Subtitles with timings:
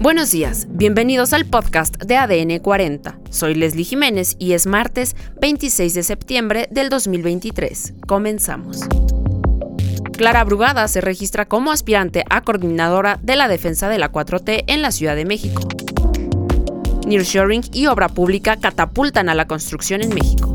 [0.00, 3.16] Buenos días, bienvenidos al podcast de ADN 40.
[3.30, 7.94] Soy Leslie Jiménez y es martes 26 de septiembre del 2023.
[8.06, 8.80] Comenzamos.
[10.12, 14.82] Clara Brugada se registra como aspirante a coordinadora de la defensa de la 4T en
[14.82, 15.62] la Ciudad de México.
[17.06, 20.52] Nearshoring y obra pública catapultan a la construcción en México.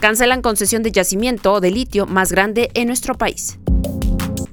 [0.00, 3.58] Cancelan concesión de yacimiento de litio más grande en nuestro país.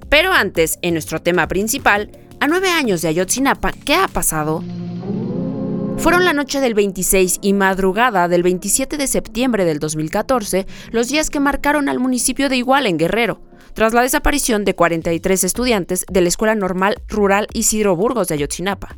[0.10, 4.64] Pero antes, en nuestro tema principal, a nueve años de Ayotzinapa, ¿qué ha pasado?
[5.98, 11.30] Fueron la noche del 26 y madrugada del 27 de septiembre del 2014 los días
[11.30, 13.42] que marcaron al municipio de Iguala en Guerrero,
[13.76, 18.98] tras la desaparición de 43 estudiantes de la Escuela Normal Rural Isidro Burgos de Ayotzinapa.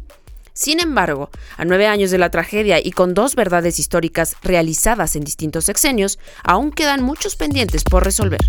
[0.53, 5.25] Sin embargo, a nueve años de la tragedia y con dos verdades históricas realizadas en
[5.25, 8.39] distintos sexenios, aún quedan muchos pendientes por resolver.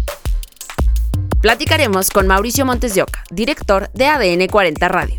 [1.44, 5.18] Platicaremos con Mauricio Montes de Oca, director de ADN 40 Radio.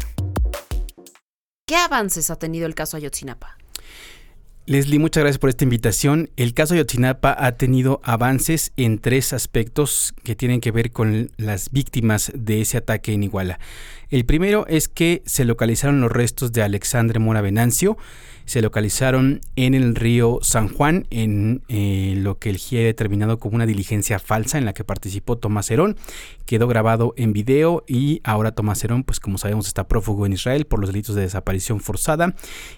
[1.67, 3.59] ¿Qué avances ha tenido el caso Ayotzinapa?
[4.66, 6.31] Leslie, muchas gracias por esta invitación.
[6.35, 11.69] El caso Ayotzinapa ha tenido avances en tres aspectos que tienen que ver con las
[11.69, 13.59] víctimas de ese ataque en Iguala.
[14.09, 17.98] El primero es que se localizaron los restos de Alexandre Mora Venancio,
[18.45, 23.39] se localizaron en el río San Juan, en eh, lo que el GIE ha determinado
[23.39, 25.97] como una diligencia falsa en la que participó Tomás Herón.
[26.45, 30.66] Quedó grabado en video y ahora Tomás Herón, pues como sabemos, está prófugo en Israel
[30.66, 32.36] por los delitos de desaparición forzada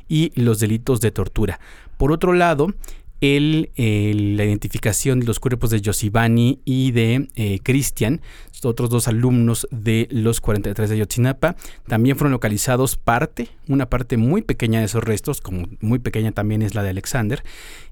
[0.07, 1.59] y los delitos de tortura.
[1.97, 2.73] Por otro lado,
[3.21, 8.21] el, la identificación de los cuerpos de Yosibani y de eh, Cristian,
[8.63, 11.55] otros dos alumnos de los 43 de Yotzinapa,
[11.87, 16.61] también fueron localizados parte, una parte muy pequeña de esos restos, como muy pequeña también
[16.61, 17.43] es la de Alexander,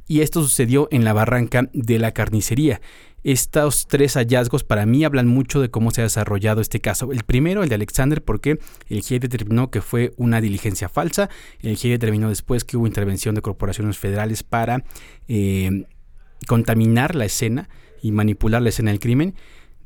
[0.08, 2.82] y esto sucedió en la barranca de la carnicería.
[3.26, 7.12] Estos tres hallazgos para mí hablan mucho de cómo se ha desarrollado este caso.
[7.12, 11.32] El primero, el de Alexander, porque el GIE determinó que fue una diligencia falsa.
[11.60, 14.84] El GIE determinó después que hubo intervención de corporaciones federales para
[15.28, 15.86] eh,
[16.46, 17.68] contaminar la escena
[18.00, 19.34] y manipular la escena del crimen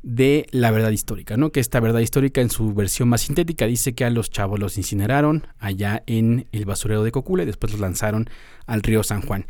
[0.02, 1.50] de la verdad histórica, ¿no?
[1.50, 4.76] Que esta verdad histórica en su versión más sintética dice que a los chavos los
[4.76, 8.28] incineraron allá en el basurero de Cocula y después los lanzaron
[8.66, 9.46] al río San Juan.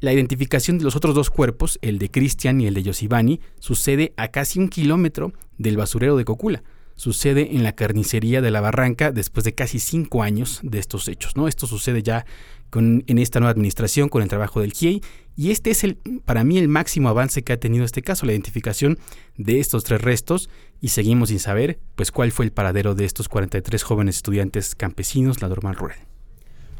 [0.00, 4.12] La identificación de los otros dos cuerpos, el de Cristian y el de Yosibani, sucede
[4.16, 6.62] a casi un kilómetro del basurero de Cocula.
[6.96, 11.36] Sucede en la carnicería de la Barranca después de casi cinco años de estos hechos.
[11.36, 11.48] ¿no?
[11.48, 12.26] Esto sucede ya
[12.70, 15.02] con, en esta nueva administración con el trabajo del GIEI
[15.36, 18.32] y este es el, para mí el máximo avance que ha tenido este caso, la
[18.32, 18.98] identificación
[19.36, 20.50] de estos tres restos
[20.80, 25.42] y seguimos sin saber pues cuál fue el paradero de estos 43 jóvenes estudiantes campesinos,
[25.42, 26.11] la normal rural.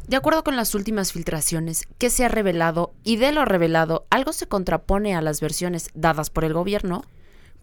[0.07, 2.93] De acuerdo con las últimas filtraciones, ¿qué se ha revelado?
[3.03, 7.03] Y de lo revelado, ¿algo se contrapone a las versiones dadas por el gobierno?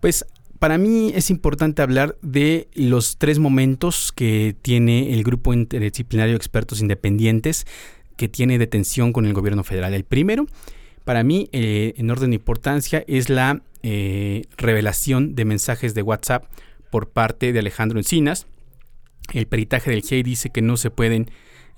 [0.01, 0.25] Pues
[0.59, 6.37] para mí es importante hablar de los tres momentos que tiene el grupo interdisciplinario de
[6.37, 7.67] expertos independientes
[8.17, 9.95] que tiene detención con el gobierno federal.
[9.95, 10.47] El primero,
[11.05, 16.45] para mí, eh, en orden de importancia, es la eh, revelación de mensajes de WhatsApp
[16.91, 18.47] por parte de Alejandro Encinas.
[19.33, 21.31] El peritaje del GIEI dice que no se pueden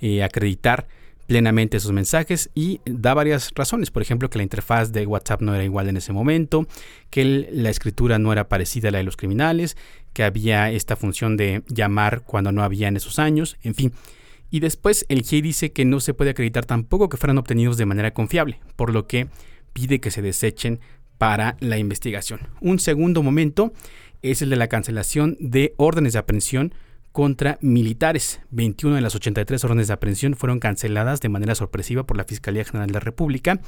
[0.03, 0.87] eh, acreditar
[1.27, 3.91] plenamente esos mensajes y da varias razones.
[3.91, 6.67] Por ejemplo, que la interfaz de WhatsApp no era igual en ese momento,
[7.09, 9.77] que la escritura no era parecida a la de los criminales,
[10.13, 13.93] que había esta función de llamar cuando no había en esos años, en fin.
[14.51, 17.87] Y después el GIEI dice que no se puede acreditar tampoco que fueran obtenidos de
[17.87, 19.29] manera confiable, por lo que
[19.73, 20.81] pide que se desechen
[21.17, 22.41] para la investigación.
[22.61, 23.73] Un segundo momento
[24.21, 26.75] es el de la cancelación de órdenes de aprehensión
[27.13, 28.41] contra militares.
[28.51, 32.65] 21 de las 83 órdenes de aprehensión fueron canceladas de manera sorpresiva por la Fiscalía
[32.65, 33.61] General de la República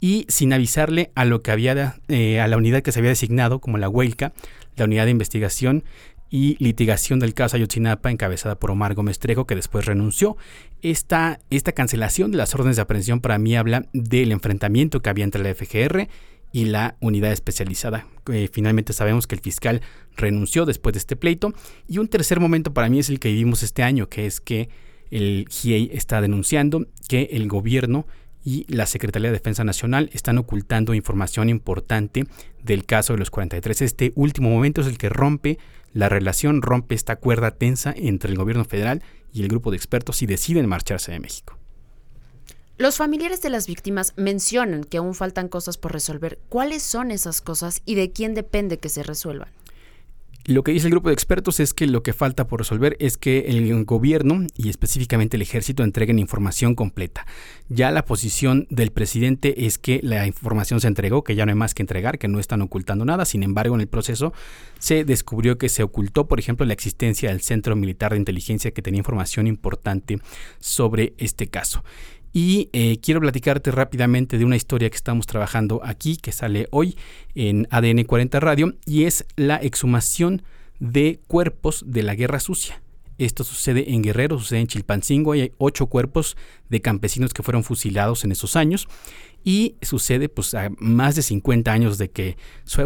[0.00, 3.60] y sin avisarle a lo que había eh, a la unidad que se había designado
[3.60, 4.32] como la Huelca,
[4.76, 5.84] la unidad de investigación
[6.30, 10.36] y litigación del caso Ayotzinapa encabezada por Omar Gómez Trejo que después renunció.
[10.82, 15.24] Esta, esta cancelación de las órdenes de aprehensión para mí habla del enfrentamiento que había
[15.24, 16.08] entre la FGR
[16.52, 18.06] y la unidad especializada.
[18.32, 19.82] Eh, finalmente sabemos que el fiscal
[20.16, 21.52] renunció después de este pleito.
[21.86, 24.68] Y un tercer momento para mí es el que vivimos este año, que es que
[25.10, 28.06] el GIEI está denunciando que el gobierno
[28.44, 32.26] y la Secretaría de Defensa Nacional están ocultando información importante
[32.62, 33.82] del caso de los 43.
[33.82, 35.58] Este último momento es el que rompe
[35.92, 39.02] la relación, rompe esta cuerda tensa entre el gobierno federal
[39.32, 41.57] y el grupo de expertos y deciden marcharse de México.
[42.78, 46.38] Los familiares de las víctimas mencionan que aún faltan cosas por resolver.
[46.48, 49.48] ¿Cuáles son esas cosas y de quién depende que se resuelvan?
[50.44, 53.18] Lo que dice el grupo de expertos es que lo que falta por resolver es
[53.18, 57.26] que el gobierno y específicamente el ejército entreguen información completa.
[57.68, 61.58] Ya la posición del presidente es que la información se entregó, que ya no hay
[61.58, 63.26] más que entregar, que no están ocultando nada.
[63.26, 64.32] Sin embargo, en el proceso
[64.78, 68.80] se descubrió que se ocultó, por ejemplo, la existencia del Centro Militar de Inteligencia que
[68.80, 70.18] tenía información importante
[70.60, 71.84] sobre este caso.
[72.32, 76.96] Y eh, quiero platicarte rápidamente de una historia que estamos trabajando aquí, que sale hoy
[77.34, 80.42] en ADN 40 Radio, y es la exhumación
[80.78, 82.80] de cuerpos de la guerra sucia.
[83.18, 86.36] Esto sucede en Guerrero, sucede en Chilpancingo, hay ocho cuerpos
[86.68, 88.88] de campesinos que fueron fusilados en esos años
[89.44, 92.36] y sucede pues a más de 50 años de que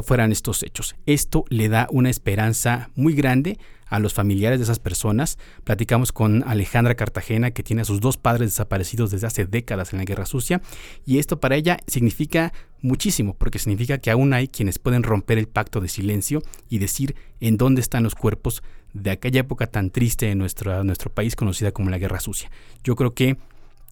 [0.03, 0.97] fueran estos hechos.
[1.07, 3.59] Esto le da una esperanza muy grande
[3.93, 5.37] a los familiares de esas personas.
[5.65, 9.99] Platicamos con Alejandra Cartagena, que tiene a sus dos padres desaparecidos desde hace décadas en
[9.99, 10.63] la Guerra Sucia,
[11.05, 15.47] y esto para ella significa muchísimo, porque significa que aún hay quienes pueden romper el
[15.47, 20.35] pacto de silencio y decir en dónde están los cuerpos de aquella época tan triste
[20.35, 22.51] nuestro, nuestro país conocida como la Guerra Sucia.
[22.85, 23.37] Yo creo que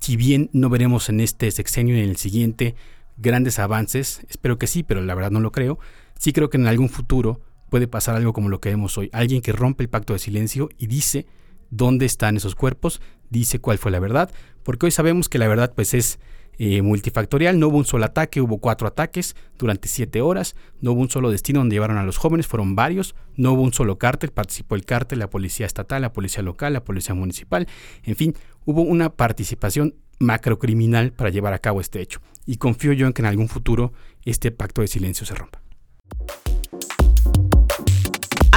[0.00, 2.74] si bien no veremos en este sexenio y en el siguiente
[3.16, 5.78] grandes avances, espero que sí, pero la verdad no lo creo,
[6.18, 9.10] sí creo que en algún futuro puede pasar algo como lo que vemos hoy.
[9.12, 11.26] Alguien que rompe el pacto de silencio y dice
[11.70, 14.30] dónde están esos cuerpos, dice cuál fue la verdad,
[14.62, 16.18] porque hoy sabemos que la verdad pues es
[16.62, 21.00] eh, multifactorial, no hubo un solo ataque, hubo cuatro ataques durante siete horas, no hubo
[21.00, 24.30] un solo destino donde llevaron a los jóvenes, fueron varios, no hubo un solo cártel,
[24.30, 27.66] participó el cártel, la policía estatal, la policía local, la policía municipal,
[28.04, 28.34] en fin,
[28.66, 33.22] hubo una participación macrocriminal para llevar a cabo este hecho, y confío yo en que
[33.22, 33.94] en algún futuro
[34.26, 35.62] este pacto de silencio se rompa.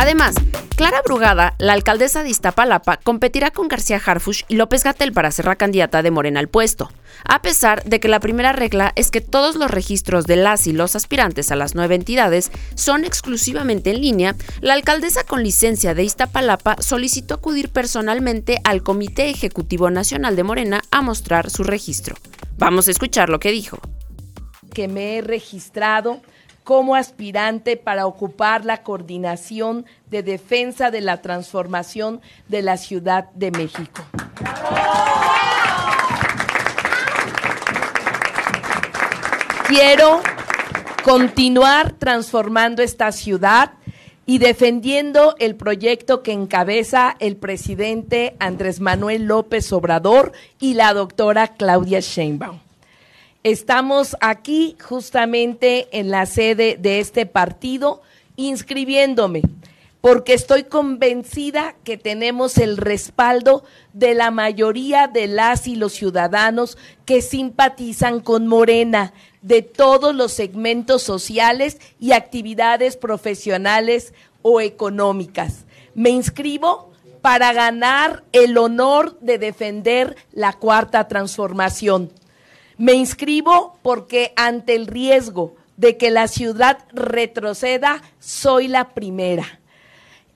[0.04, 0.36] Además,
[0.76, 5.46] Clara Brugada, la alcaldesa de Iztapalapa, competirá con García Harfush y López Gatel para ser
[5.46, 6.92] la candidata de Morena al puesto,
[7.24, 10.74] a pesar de que la primera regla es que todos los registros de las y
[10.74, 16.04] los aspirantes a las nueve entidades son exclusivamente en línea, la alcaldesa con licencia de
[16.04, 22.18] Iztapalapa solicitó acudir personalmente al Comité Ejecutivo Nacional de Morena a mostrar su registro.
[22.58, 23.80] Vamos a escuchar lo que dijo.
[24.74, 26.22] Que me he registrado
[26.64, 33.52] como aspirante para ocupar la coordinación de defensa de la transformación de la Ciudad de
[33.52, 34.04] México.
[39.68, 40.22] Quiero
[41.04, 43.72] continuar transformando esta ciudad
[44.26, 51.50] y defendiendo el proyecto que encabeza el presidente Andrés Manuel López Obrador y la doctora
[51.50, 52.60] Claudia Sheinbaum.
[53.44, 58.02] Estamos aquí justamente en la sede de este partido
[58.38, 59.42] inscribiéndome
[60.00, 66.78] porque estoy convencida que tenemos el respaldo de la mayoría de las y los ciudadanos
[67.06, 69.12] que simpatizan con Morena,
[69.42, 75.66] de todos los segmentos sociales y actividades profesionales o económicas.
[75.96, 76.92] Me inscribo
[77.22, 82.10] para ganar el honor de defender la cuarta transformación
[82.78, 89.60] me inscribo porque ante el riesgo de que la ciudad retroceda, soy la primera.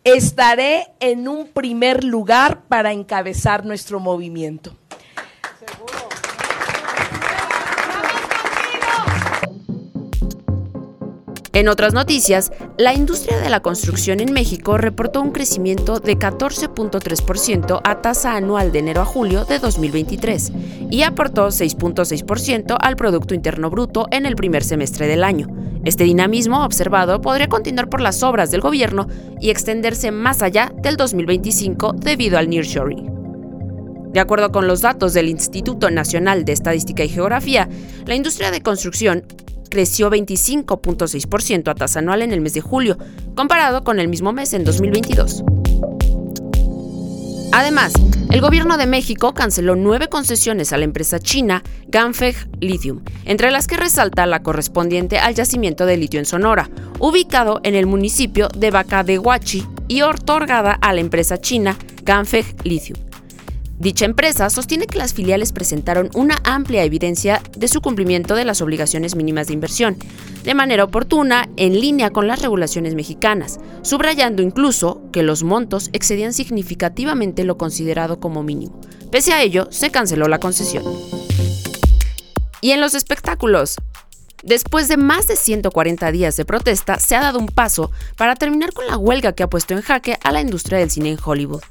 [0.03, 4.75] Estaré en un primer lugar para encabezar nuestro movimiento.
[11.57, 17.81] En otras noticias, la industria de la construcción en México reportó un crecimiento de 14.3%
[17.83, 20.51] a tasa anual de enero a julio de 2023
[20.91, 25.47] y aportó 6.6% al Producto Interno Bruto en el primer semestre del año.
[25.83, 29.07] Este dinamismo observado podría continuar por las obras del gobierno
[29.41, 34.11] y extenderse más allá del 2025 debido al nearshoring.
[34.13, 37.67] De acuerdo con los datos del Instituto Nacional de Estadística y Geografía,
[38.05, 39.23] la industria de construcción
[39.69, 42.97] creció 25.6% a tasa anual en el mes de julio,
[43.35, 45.43] comparado con el mismo mes en 2022.
[47.51, 47.93] Además,
[48.29, 53.67] el gobierno de México canceló nueve concesiones a la empresa china Ganfeng Lithium, entre las
[53.67, 56.69] que resalta la correspondiente al yacimiento de litio en Sonora,
[56.99, 62.99] ubicado en el municipio de Bacadehuachi y otorgada a la empresa china Ganfeng Lithium.
[63.79, 68.61] Dicha empresa sostiene que las filiales presentaron una amplia evidencia de su cumplimiento de las
[68.61, 69.97] obligaciones mínimas de inversión,
[70.43, 76.33] de manera oportuna en línea con las regulaciones mexicanas, subrayando incluso que los montos excedían
[76.33, 78.81] significativamente lo considerado como mínimo.
[79.11, 80.83] Pese a ello, se canceló la concesión.
[82.61, 83.75] Y en los espectáculos,
[84.43, 88.71] Después de más de 140 días de protesta, se ha dado un paso para terminar
[88.71, 91.63] con la huelga que ha puesto en jaque a la industria del cine en Hollywood.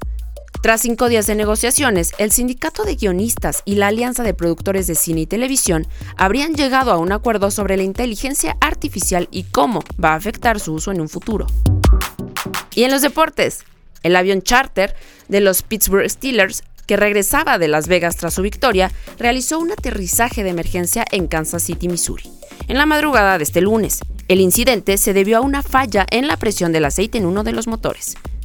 [0.61, 4.95] Tras cinco días de negociaciones, el sindicato de guionistas y la alianza de productores de
[4.95, 5.87] cine y televisión
[6.17, 10.73] habrían llegado a un acuerdo sobre la inteligencia artificial y cómo va a afectar su
[10.73, 11.45] uso en un futuro.
[12.73, 13.65] Y en los deportes,
[14.03, 14.95] el avión charter
[15.27, 20.43] de los Pittsburgh Steelers que regresaba de Las Vegas tras su victoria, realizó un aterrizaje
[20.43, 22.23] de emergencia en Kansas City, Missouri.
[22.69, 23.99] En la madrugada de este lunes,
[24.29, 27.51] el incidente se debió a una falla en la presión del aceite en uno de
[27.51, 28.15] los motores.